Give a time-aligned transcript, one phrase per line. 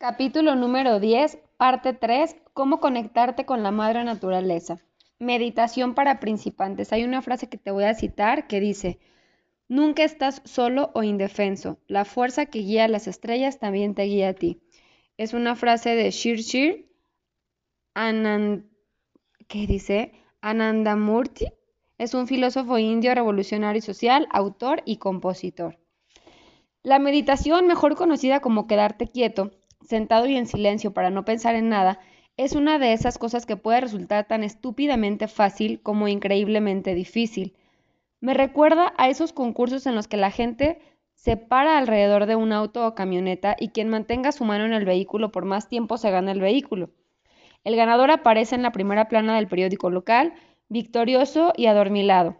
[0.00, 4.78] Capítulo número 10, parte 3, cómo conectarte con la madre naturaleza.
[5.18, 6.92] Meditación para principiantes.
[6.92, 9.00] Hay una frase que te voy a citar que dice,
[9.66, 11.80] nunca estás solo o indefenso.
[11.88, 14.60] La fuerza que guía a las estrellas también te guía a ti.
[15.16, 16.88] Es una frase de Shir Shir
[17.94, 18.70] Anand,
[19.48, 20.12] ¿qué dice?
[20.40, 21.46] Anandamurti.
[21.98, 25.76] Es un filósofo indio revolucionario y social, autor y compositor.
[26.84, 29.57] La meditación, mejor conocida como quedarte quieto,
[29.88, 31.98] sentado y en silencio para no pensar en nada,
[32.36, 37.56] es una de esas cosas que puede resultar tan estúpidamente fácil como increíblemente difícil.
[38.20, 40.78] Me recuerda a esos concursos en los que la gente
[41.14, 44.84] se para alrededor de un auto o camioneta y quien mantenga su mano en el
[44.84, 46.90] vehículo por más tiempo se gana el vehículo.
[47.64, 50.34] El ganador aparece en la primera plana del periódico local,
[50.68, 52.36] victorioso y adormilado,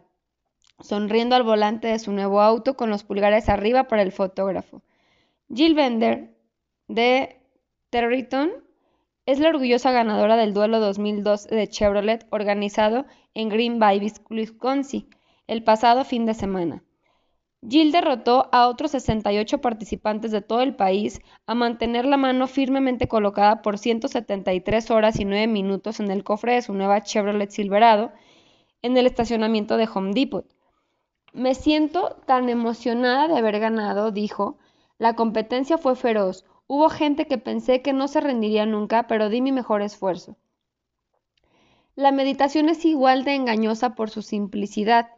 [0.80, 4.82] sonriendo al volante de su nuevo auto con los pulgares arriba para el fotógrafo.
[5.52, 6.37] Jill Bender,
[6.88, 7.40] de
[7.90, 8.50] Territon
[9.26, 15.08] es la orgullosa ganadora del duelo 2002 de Chevrolet organizado en Green Bay, Wisconsin,
[15.46, 16.82] el pasado fin de semana.
[17.68, 23.08] Jill derrotó a otros 68 participantes de todo el país a mantener la mano firmemente
[23.08, 28.12] colocada por 173 horas y 9 minutos en el cofre de su nueva Chevrolet Silverado
[28.80, 30.46] en el estacionamiento de Home Depot.
[31.32, 34.56] Me siento tan emocionada de haber ganado, dijo.
[34.98, 39.40] La competencia fue feroz, Hubo gente que pensé que no se rendiría nunca, pero di
[39.40, 40.36] mi mejor esfuerzo.
[41.96, 45.08] La meditación es igual de engañosa por su simplicidad.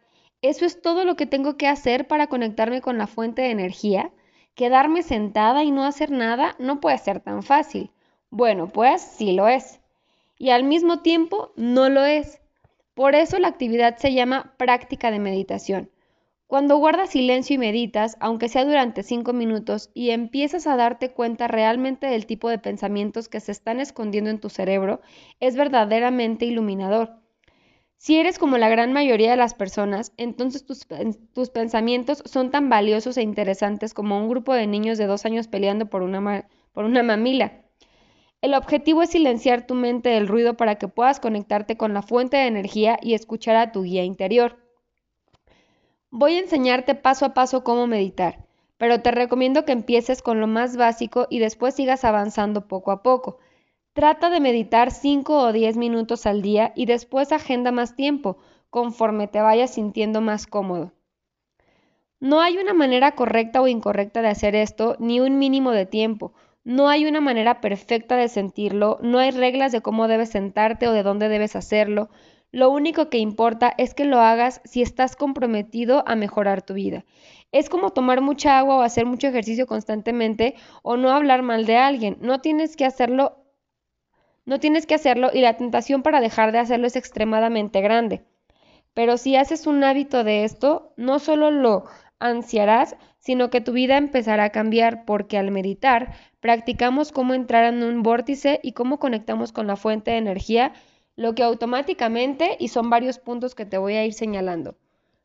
[0.43, 4.13] ¿Eso es todo lo que tengo que hacer para conectarme con la fuente de energía?
[4.55, 6.55] ¿Quedarme sentada y no hacer nada?
[6.61, 7.91] No puede ser tan fácil.
[8.31, 9.81] Bueno, pues sí lo es.
[10.39, 12.41] Y al mismo tiempo no lo es.
[12.95, 15.91] Por eso la actividad se llama práctica de meditación.
[16.51, 21.47] Cuando guardas silencio y meditas, aunque sea durante cinco minutos, y empiezas a darte cuenta
[21.47, 25.01] realmente del tipo de pensamientos que se están escondiendo en tu cerebro,
[25.39, 27.21] es verdaderamente iluminador.
[27.99, 30.89] Si eres como la gran mayoría de las personas, entonces tus,
[31.35, 35.47] tus, pensamientos son tan valiosos e interesantes como un grupo de niños de dos años
[35.47, 37.63] peleando por una, por una mamila.
[38.43, 42.39] El objetivo es silenciar tu mente del ruido para que puedas conectarte con la fuente
[42.39, 44.59] de energía y escuchar a tu guía interior.
[46.13, 48.45] Voy a enseñarte paso a paso cómo meditar,
[48.79, 53.03] pero te recomiendo que empieces con lo más básico y después sigas avanzando poco a
[53.03, 53.39] poco.
[53.93, 58.39] Trata de meditar 5 o 10 minutos al día y después agenda más tiempo,
[58.71, 60.93] conforme te vayas sintiendo más cómodo.
[62.19, 66.33] No hay una manera correcta o incorrecta de hacer esto, ni un mínimo de tiempo.
[66.65, 70.93] No hay una manera perfecta de sentirlo, no hay reglas de cómo debes sentarte o
[70.93, 72.11] de dónde debes hacerlo.
[72.53, 77.05] Lo único que importa es que lo hagas si estás comprometido a mejorar tu vida.
[77.53, 81.77] Es como tomar mucha agua o hacer mucho ejercicio constantemente o no hablar mal de
[81.77, 82.17] alguien.
[82.21, 83.37] No tienes que hacerlo
[84.47, 88.25] no tienes que hacerlo y la tentación para dejar de hacerlo es extremadamente grande.
[88.95, 91.85] Pero si haces un hábito de esto, no solo lo
[92.19, 97.83] ansiarás, sino que tu vida empezará a cambiar porque al meditar practicamos cómo entrar en
[97.85, 100.73] un vórtice y cómo conectamos con la fuente de energía
[101.21, 104.79] lo que automáticamente, y son varios puntos que te voy a ir señalando,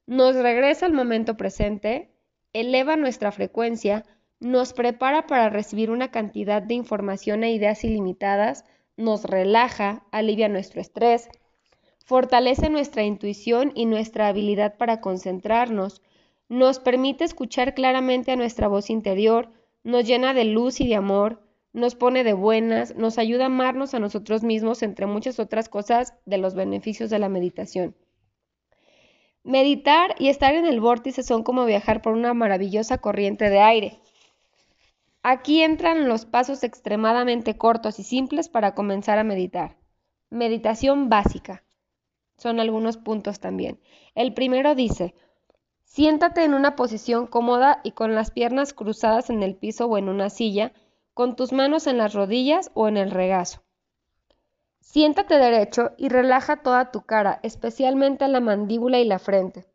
[0.06, 2.12] nos regresa al momento presente,
[2.52, 4.04] eleva nuestra frecuencia,
[4.42, 8.66] nos prepara para recibir una cantidad de información e ideas ilimitadas,
[8.98, 11.30] nos relaja, alivia nuestro estrés,
[12.04, 16.02] fortalece nuestra intuición y nuestra habilidad para concentrarnos,
[16.50, 19.50] nos permite escuchar claramente a nuestra voz interior,
[19.86, 21.45] nos llena de luz y de amor,
[21.76, 26.14] nos pone de buenas, nos ayuda a amarnos a nosotros mismos, entre muchas otras cosas
[26.26, 27.98] de los beneficios de la meditación.
[29.44, 34.00] Meditar y estar en el vórtice son como viajar por una maravillosa corriente de aire.
[35.22, 39.76] Aquí entran los pasos extremadamente cortos y simples para comenzar a meditar.
[40.30, 41.66] Meditación básica.
[42.38, 43.82] Son algunos puntos también.
[44.16, 45.14] El primero dice,
[45.84, 50.08] siéntate en una posición cómoda y con las piernas cruzadas en el piso o en
[50.08, 50.72] una silla,
[51.16, 53.64] con tus manos en las rodillas o en el regazo.
[54.82, 59.66] Siéntate derecho y relaja toda tu cara, especialmente la mandíbula y la frente.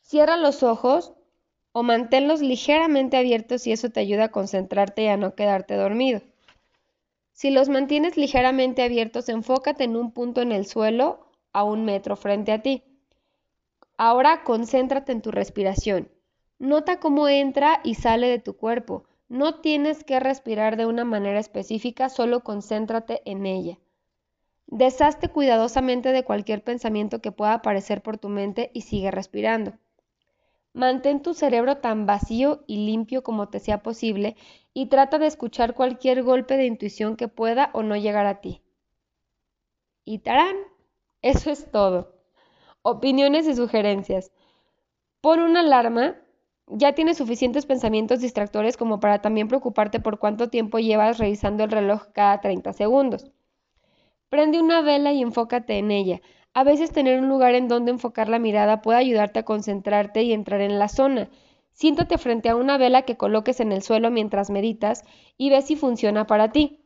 [0.00, 1.12] Cierra los ojos
[1.72, 6.22] o manténlos ligeramente abiertos si eso te ayuda a concentrarte y a no quedarte dormido.
[7.32, 12.14] Si los mantienes ligeramente abiertos, enfócate en un punto en el suelo a un metro
[12.14, 12.84] frente a ti.
[13.96, 16.12] Ahora concéntrate en tu respiración.
[16.60, 19.04] Nota cómo entra y sale de tu cuerpo.
[19.28, 23.78] No tienes que respirar de una manera específica, solo concéntrate en ella.
[24.66, 29.74] Deshazte cuidadosamente de cualquier pensamiento que pueda aparecer por tu mente y sigue respirando.
[30.72, 34.36] Mantén tu cerebro tan vacío y limpio como te sea posible
[34.72, 38.60] y trata de escuchar cualquier golpe de intuición que pueda o no llegar a ti.
[40.04, 40.56] Y tarán,
[41.22, 42.16] eso es todo.
[42.82, 44.32] Opiniones y sugerencias.
[45.20, 46.16] Pon una alarma.
[46.66, 51.70] Ya tienes suficientes pensamientos distractores como para también preocuparte por cuánto tiempo llevas revisando el
[51.70, 53.30] reloj cada 30 segundos.
[54.30, 56.20] Prende una vela y enfócate en ella.
[56.54, 60.32] A veces tener un lugar en donde enfocar la mirada puede ayudarte a concentrarte y
[60.32, 61.28] entrar en la zona.
[61.72, 65.04] Siéntate frente a una vela que coloques en el suelo mientras meditas
[65.36, 66.80] y ve si funciona para ti.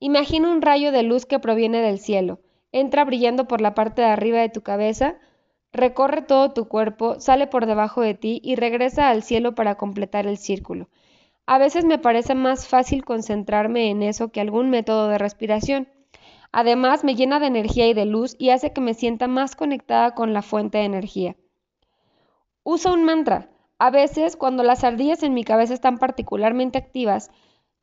[0.00, 2.40] Imagina un rayo de luz que proviene del cielo.
[2.72, 5.16] Entra brillando por la parte de arriba de tu cabeza,
[5.72, 10.26] recorre todo tu cuerpo, sale por debajo de ti y regresa al cielo para completar
[10.26, 10.88] el círculo.
[11.46, 15.88] A veces me parece más fácil concentrarme en eso que algún método de respiración.
[16.52, 20.14] Además, me llena de energía y de luz y hace que me sienta más conectada
[20.14, 21.36] con la fuente de energía.
[22.62, 23.48] Usa un mantra.
[23.78, 27.30] A veces, cuando las ardillas en mi cabeza están particularmente activas,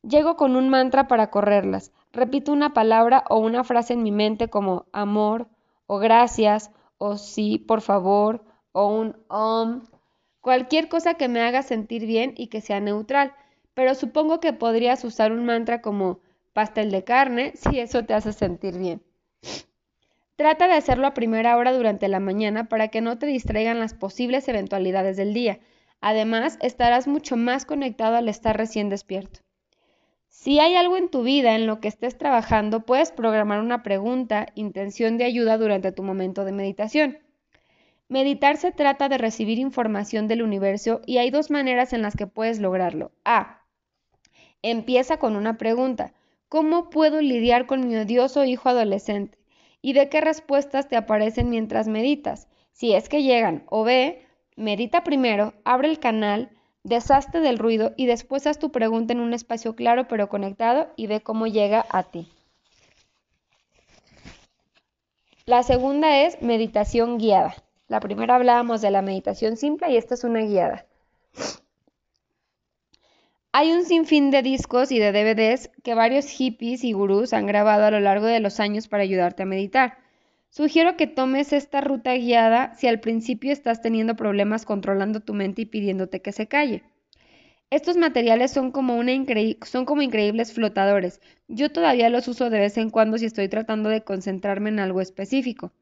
[0.02, 1.92] llego con un mantra para correrlas.
[2.14, 5.48] Repito una palabra o una frase en mi mente como amor,
[5.88, 9.84] o gracias, o sí, por favor, o un om,
[10.42, 13.34] cualquier cosa que me haga sentir bien y que sea neutral.
[13.74, 16.20] Pero supongo que podrías usar un mantra como
[16.54, 19.02] pastel de carne, si eso te hace sentir bien.
[20.36, 23.96] Trata de hacerlo a primera hora durante la mañana para que no te distraigan las
[23.96, 25.60] posibles eventualidades del día.
[26.00, 29.40] Además, estarás mucho más conectado al estar recién despierto.
[30.40, 34.46] Si hay algo en tu vida en lo que estés trabajando, puedes programar una pregunta,
[34.54, 37.18] intención de ayuda durante tu momento de meditación.
[38.08, 42.28] Meditar se trata de recibir información del universo y hay dos maneras en las que
[42.28, 43.12] puedes lograrlo.
[43.26, 43.64] A.
[44.62, 46.14] Empieza con una pregunta.
[46.50, 49.40] ¿Cómo puedo lidiar con mi odioso hijo adolescente?
[49.82, 52.48] ¿Y de qué respuestas te aparecen mientras meditas?
[52.74, 53.64] Si es que llegan.
[53.70, 54.24] O B,
[54.56, 56.52] medita primero, abre el canal,
[56.88, 61.08] deshazte del ruido y después haz tu pregunta en un espacio claro pero conectado y
[61.08, 62.30] ve cómo llega a ti.
[65.46, 67.56] La segunda es meditación guiada.
[67.88, 70.86] La primera hablábamos de la meditación simple y esta es una guiada.
[73.52, 77.86] Hay un sinfín de discos y de DVDs que varios hippies y gurús han grabado
[77.86, 79.98] a lo largo de los años para ayudarte a meditar.
[80.58, 85.62] Sugiero que tomes esta ruta guiada si al principio estás teniendo problemas controlando tu mente
[85.62, 86.82] y pidiéndote que se calle.
[87.70, 91.22] Estos materiales son como, increíbles flotadores.
[91.48, 95.00] Yo todavía los uso de vez en cuando si estoy tratando de concentrarme en algo
[95.00, 95.74] específico.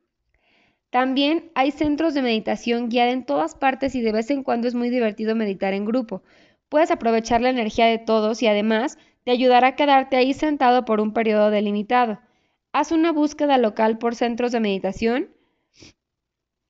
[0.90, 4.76] También hay centros de meditación guiada en todas partes y de vez en cuando es
[4.76, 6.22] muy divertido meditar en grupo.
[6.68, 11.00] Puedes aprovechar la energía de todos y además te ayudará a quedarte ahí sentado por
[11.00, 12.20] un periodo delimitado.
[12.78, 15.30] Haz una búsqueda local por centros de meditación.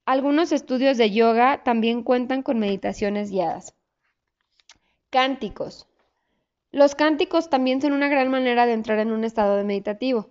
[0.06, 3.74] Algunos estudios de yoga también cuentan con meditaciones guiadas.
[5.10, 5.88] Cánticos.
[6.72, 10.30] Los cánticos también son una gran manera de entrar en un estado de meditativo.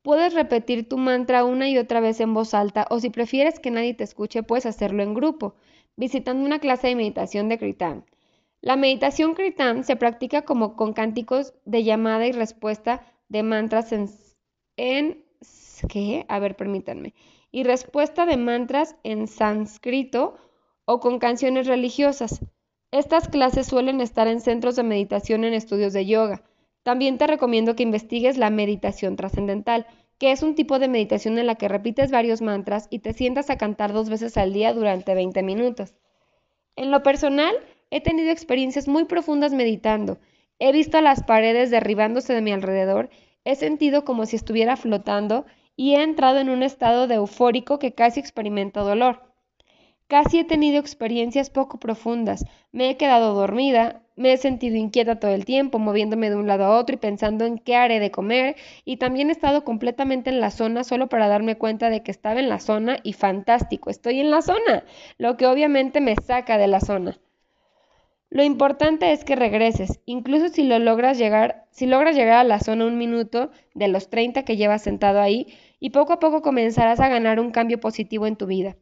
[0.00, 3.70] Puedes repetir tu mantra una y otra vez en voz alta o si prefieres que
[3.70, 5.54] nadie te escuche, puedes hacerlo en grupo,
[5.96, 8.06] visitando una clase de meditación de Kritan.
[8.62, 14.08] La meditación Kritan se practica como con cánticos de llamada y respuesta de mantras en,
[14.80, 15.24] en
[15.88, 16.24] ¿qué?
[16.28, 17.14] A ver, permítanme.
[17.52, 20.36] Y respuesta de mantras en sánscrito
[20.84, 22.40] o con canciones religiosas.
[22.90, 26.42] Estas clases suelen estar en centros de meditación en estudios de yoga.
[26.82, 29.86] También te recomiendo que investigues la meditación trascendental,
[30.18, 33.50] que es un tipo de meditación en la que repites varios mantras y te sientas
[33.50, 35.94] a cantar dos veces al día durante 20 minutos.
[36.76, 37.54] En lo personal,
[37.90, 40.18] He tenido experiencias muy profundas meditando.
[40.60, 43.10] He visto las paredes derribándose de mi alrededor,
[43.44, 47.94] he sentido como si estuviera flotando y he entrado en un estado de eufórico que
[47.94, 49.30] casi experimento dolor.
[50.08, 52.44] Casi he tenido experiencias poco profundas.
[52.72, 56.64] Me he quedado dormida, me he sentido inquieta todo el tiempo, moviéndome de un lado
[56.64, 60.40] a otro y pensando en qué haré de comer, y también he estado completamente en
[60.40, 64.20] la zona solo para darme cuenta de que estaba en la zona y fantástico, estoy
[64.20, 64.84] en la zona,
[65.16, 67.18] lo que obviamente me saca de la zona.
[68.32, 72.60] Lo importante es que regreses, incluso si lo logras llegar, si logras llegar a la
[72.60, 75.48] zona un minuto de los 30 que llevas sentado ahí,
[75.80, 78.76] y poco a poco comenzarás a ganar un cambio positivo en tu vida.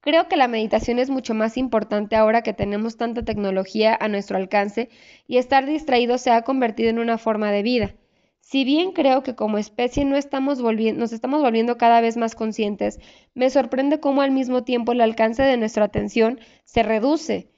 [0.00, 4.36] Creo que la meditación es mucho más importante ahora que tenemos tanta tecnología a nuestro
[4.36, 4.88] alcance
[5.26, 7.94] y estar distraído se ha convertido en una forma de vida.
[8.38, 13.00] Si bien creo que como especie no estamos nos estamos volviendo cada vez más conscientes,
[13.34, 17.50] me sorprende cómo al mismo tiempo el alcance de nuestra atención se reduce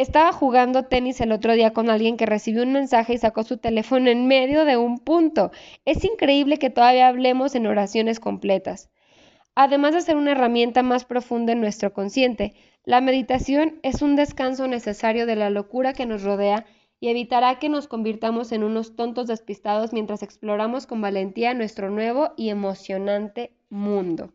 [0.00, 3.58] estaba jugando tenis el otro día con alguien que recibió un mensaje y sacó su
[3.58, 5.50] teléfono en medio de un punto.
[5.84, 8.90] Es increíble que todavía hablemos en oraciones completas.
[9.54, 12.54] Además de ser una herramienta más profunda en nuestro consciente,
[12.84, 16.64] La meditación es un descanso necesario de la locura que nos rodea
[16.98, 22.32] y evitará que nos convirtamos en unos tontos despistados mientras exploramos con valentía nuestro nuevo
[22.38, 24.32] y emocionante mundo.